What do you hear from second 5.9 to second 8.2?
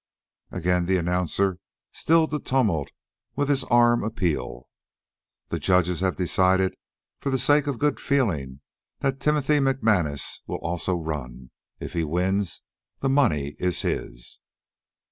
have decided, for the sake of good